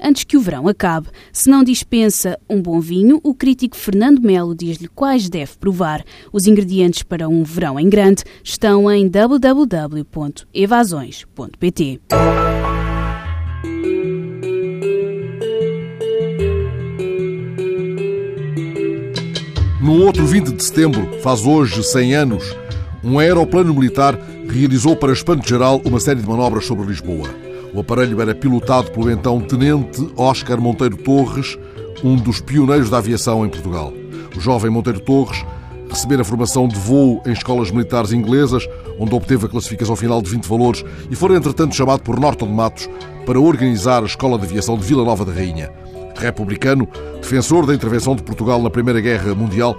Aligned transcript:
antes 0.00 0.24
que 0.24 0.36
o 0.36 0.40
verão 0.40 0.66
acabe. 0.68 1.08
Se 1.32 1.48
não 1.48 1.64
dispensa 1.64 2.38
um 2.48 2.60
bom 2.60 2.80
vinho, 2.80 3.20
o 3.22 3.34
crítico 3.34 3.76
Fernando 3.76 4.20
Melo 4.20 4.54
diz-lhe 4.54 4.88
quais 4.88 5.28
deve 5.28 5.56
provar. 5.58 6.04
Os 6.32 6.46
ingredientes 6.46 7.02
para 7.02 7.28
um 7.28 7.42
verão 7.44 7.78
em 7.78 7.88
grande 7.88 8.24
estão 8.42 8.90
em 8.90 9.08
www.evasões.pt. 9.08 12.00
Num 19.86 20.04
outro 20.04 20.26
20 20.26 20.52
de 20.52 20.64
setembro, 20.64 21.08
faz 21.22 21.46
hoje 21.46 21.80
100 21.80 22.14
anos, 22.16 22.56
um 23.04 23.20
aeroplano 23.20 23.72
militar 23.72 24.18
realizou 24.48 24.96
para 24.96 25.12
espanto 25.12 25.48
geral 25.48 25.80
uma 25.84 26.00
série 26.00 26.20
de 26.20 26.26
manobras 26.26 26.66
sobre 26.66 26.86
Lisboa. 26.86 27.45
O 27.76 27.80
aparelho 27.80 28.22
era 28.22 28.34
pilotado 28.34 28.90
pelo 28.90 29.10
então 29.10 29.38
tenente 29.38 30.10
Oscar 30.16 30.58
Monteiro 30.58 30.96
Torres, 30.96 31.58
um 32.02 32.16
dos 32.16 32.40
pioneiros 32.40 32.88
da 32.88 32.96
aviação 32.96 33.44
em 33.44 33.50
Portugal. 33.50 33.92
O 34.34 34.40
jovem 34.40 34.70
Monteiro 34.70 34.98
Torres 34.98 35.44
recebera 35.86 36.24
formação 36.24 36.66
de 36.66 36.74
voo 36.74 37.22
em 37.26 37.32
escolas 37.32 37.70
militares 37.70 38.12
inglesas, 38.12 38.66
onde 38.98 39.14
obteve 39.14 39.44
a 39.44 39.48
classificação 39.50 39.94
final 39.94 40.22
de 40.22 40.30
20 40.30 40.46
valores 40.46 40.82
e 41.10 41.14
foi, 41.14 41.36
entretanto, 41.36 41.76
chamado 41.76 42.00
por 42.00 42.18
Norton 42.18 42.46
de 42.46 42.54
Matos 42.54 42.88
para 43.26 43.38
organizar 43.38 44.02
a 44.02 44.06
Escola 44.06 44.38
de 44.38 44.46
Aviação 44.46 44.78
de 44.78 44.84
Vila 44.84 45.04
Nova 45.04 45.26
da 45.26 45.32
Rainha. 45.32 45.70
Republicano, 46.16 46.88
defensor 47.20 47.66
da 47.66 47.74
intervenção 47.74 48.16
de 48.16 48.22
Portugal 48.22 48.62
na 48.62 48.70
Primeira 48.70 49.02
Guerra 49.02 49.34
Mundial, 49.34 49.76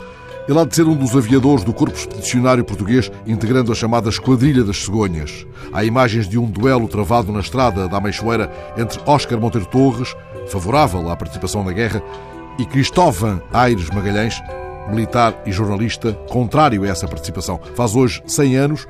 ele 0.47 0.59
há 0.59 0.63
de 0.63 0.75
ser 0.75 0.87
um 0.87 0.95
dos 0.95 1.15
aviadores 1.15 1.63
do 1.63 1.73
Corpo 1.73 1.95
Expedicionário 1.95 2.63
Português, 2.63 3.11
integrando 3.25 3.71
a 3.71 3.75
chamada 3.75 4.09
Esquadrilha 4.09 4.63
das 4.63 4.77
Cegonhas. 4.77 5.45
Há 5.73 5.83
imagens 5.83 6.27
de 6.27 6.39
um 6.39 6.45
duelo 6.45 6.87
travado 6.87 7.31
na 7.31 7.41
estrada 7.41 7.87
da 7.87 7.97
Ameixoeira 7.97 8.51
entre 8.77 8.99
Oscar 9.05 9.39
Monteiro 9.39 9.67
Torres, 9.67 10.15
favorável 10.47 11.09
à 11.09 11.15
participação 11.15 11.63
na 11.63 11.73
guerra, 11.73 12.01
e 12.57 12.65
Cristóvão 12.65 13.41
Aires 13.51 13.89
Magalhães, 13.89 14.41
militar 14.89 15.35
e 15.45 15.51
jornalista, 15.51 16.13
contrário 16.29 16.83
a 16.83 16.87
essa 16.87 17.07
participação. 17.07 17.59
Faz 17.75 17.95
hoje 17.95 18.23
100 18.25 18.55
anos. 18.55 18.87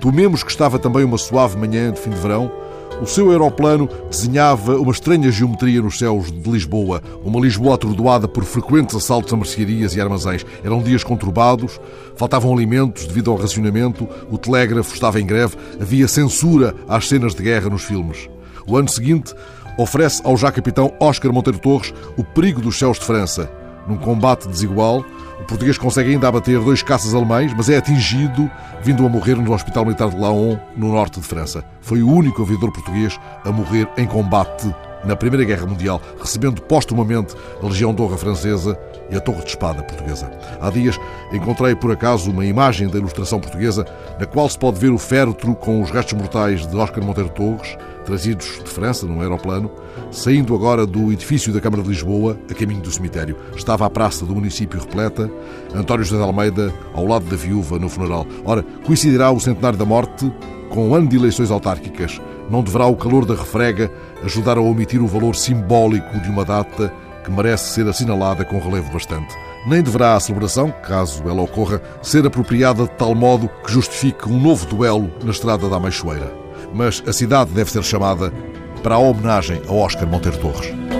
Tomemos 0.00 0.42
que 0.42 0.50
estava 0.50 0.78
também 0.78 1.04
uma 1.04 1.18
suave 1.18 1.56
manhã 1.56 1.92
de 1.92 2.00
fim 2.00 2.10
de 2.10 2.16
verão, 2.16 2.52
o 3.00 3.06
seu 3.06 3.30
aeroplano 3.30 3.88
desenhava 4.10 4.76
uma 4.76 4.92
estranha 4.92 5.30
geometria 5.30 5.80
nos 5.80 5.98
céus 5.98 6.30
de 6.30 6.50
Lisboa, 6.50 7.02
uma 7.24 7.40
Lisboa 7.40 7.74
atordoada 7.74 8.28
por 8.28 8.44
frequentes 8.44 8.94
assaltos 8.94 9.32
a 9.32 9.36
mercearias 9.36 9.94
e 9.94 10.00
armazéns. 10.00 10.44
Eram 10.62 10.82
dias 10.82 11.02
conturbados, 11.02 11.80
faltavam 12.16 12.52
alimentos 12.52 13.06
devido 13.06 13.30
ao 13.30 13.36
racionamento, 13.36 14.08
o 14.30 14.36
telégrafo 14.36 14.94
estava 14.94 15.20
em 15.20 15.26
greve, 15.26 15.56
havia 15.80 16.08
censura 16.08 16.74
às 16.88 17.08
cenas 17.08 17.34
de 17.34 17.42
guerra 17.42 17.70
nos 17.70 17.82
filmes. 17.82 18.28
O 18.66 18.76
ano 18.76 18.88
seguinte 18.88 19.34
oferece 19.78 20.20
ao 20.24 20.36
já 20.36 20.52
capitão 20.52 20.92
Oscar 21.00 21.32
Monteiro 21.32 21.58
Torres 21.58 21.94
o 22.16 22.24
perigo 22.24 22.60
dos 22.60 22.78
céus 22.78 22.98
de 22.98 23.04
França. 23.04 23.50
Num 23.88 23.96
combate 23.96 24.46
desigual, 24.46 25.04
português 25.50 25.76
consegue 25.76 26.12
ainda 26.12 26.28
abater 26.28 26.60
dois 26.60 26.80
caças 26.80 27.12
alemães, 27.12 27.52
mas 27.52 27.68
é 27.68 27.76
atingido, 27.76 28.48
vindo 28.84 29.04
a 29.04 29.08
morrer 29.08 29.34
no 29.34 29.52
Hospital 29.52 29.84
Militar 29.84 30.08
de 30.08 30.16
Laon, 30.16 30.56
no 30.76 30.92
norte 30.92 31.18
de 31.18 31.26
França. 31.26 31.64
Foi 31.80 32.02
o 32.02 32.08
único 32.08 32.42
aviador 32.42 32.70
português 32.70 33.18
a 33.44 33.50
morrer 33.50 33.88
em 33.98 34.06
combate 34.06 34.72
na 35.04 35.16
Primeira 35.16 35.44
Guerra 35.44 35.66
Mundial, 35.66 36.00
recebendo 36.20 36.62
postumamente 36.62 37.34
a 37.62 37.66
Legião 37.66 37.94
de 37.94 38.02
Honra 38.02 38.16
Francesa 38.16 38.78
e 39.10 39.16
a 39.16 39.20
Torre 39.20 39.42
de 39.42 39.50
Espada 39.50 39.82
Portuguesa. 39.82 40.30
Há 40.60 40.70
dias 40.70 40.98
encontrei 41.32 41.74
por 41.74 41.90
acaso 41.90 42.30
uma 42.30 42.44
imagem 42.44 42.88
da 42.88 42.98
ilustração 42.98 43.40
portuguesa 43.40 43.84
na 44.18 44.26
qual 44.26 44.48
se 44.48 44.58
pode 44.58 44.78
ver 44.78 44.90
o 44.90 44.98
féretro 44.98 45.54
com 45.54 45.82
os 45.82 45.90
restos 45.90 46.18
mortais 46.18 46.66
de 46.66 46.76
Oscar 46.76 47.02
Monteiro 47.04 47.30
Torres, 47.30 47.76
trazidos 48.04 48.60
de 48.64 48.70
França 48.70 49.06
num 49.06 49.20
aeroplano, 49.20 49.70
saindo 50.10 50.54
agora 50.54 50.86
do 50.86 51.12
edifício 51.12 51.52
da 51.52 51.60
Câmara 51.60 51.82
de 51.82 51.88
Lisboa, 51.88 52.38
a 52.50 52.54
caminho 52.54 52.80
do 52.80 52.90
cemitério. 52.90 53.36
Estava 53.54 53.86
a 53.86 53.90
praça 53.90 54.24
do 54.24 54.34
município 54.34 54.80
repleta, 54.80 55.30
António 55.74 56.04
José 56.04 56.16
de 56.16 56.26
Almeida 56.26 56.72
ao 56.94 57.06
lado 57.06 57.26
da 57.26 57.36
viúva 57.36 57.78
no 57.78 57.88
funeral. 57.88 58.26
Ora, 58.44 58.64
coincidirá 58.84 59.30
o 59.30 59.40
centenário 59.40 59.78
da 59.78 59.84
morte 59.84 60.30
com 60.70 60.88
o 60.88 60.94
ano 60.94 61.08
de 61.08 61.16
eleições 61.16 61.50
autárquicas. 61.50 62.18
Não 62.48 62.62
deverá 62.62 62.86
o 62.86 62.96
calor 62.96 63.26
da 63.26 63.34
refrega 63.34 63.92
ajudar 64.24 64.56
a 64.56 64.62
omitir 64.62 65.02
o 65.02 65.06
valor 65.06 65.36
simbólico 65.36 66.18
de 66.20 66.30
uma 66.30 66.44
data 66.44 66.90
que 67.22 67.30
merece 67.30 67.74
ser 67.74 67.86
assinalada 67.86 68.44
com 68.44 68.58
relevo 68.58 68.90
bastante. 68.90 69.34
Nem 69.66 69.82
deverá 69.82 70.16
a 70.16 70.20
celebração, 70.20 70.72
caso 70.82 71.22
ela 71.28 71.42
ocorra, 71.42 71.82
ser 72.00 72.26
apropriada 72.26 72.84
de 72.84 72.90
tal 72.92 73.14
modo 73.14 73.50
que 73.62 73.70
justifique 73.70 74.26
um 74.26 74.40
novo 74.40 74.64
duelo 74.64 75.12
na 75.22 75.30
estrada 75.30 75.68
da 75.68 75.76
Ameixoeira 75.76 76.40
mas 76.72 77.02
a 77.06 77.12
cidade 77.12 77.50
deve 77.52 77.70
ser 77.70 77.82
chamada 77.82 78.32
para 78.82 78.94
a 78.94 78.98
homenagem 78.98 79.60
a 79.68 79.72
Oscar 79.72 80.06
Monteiro 80.06 80.38
Torres. 80.38 80.99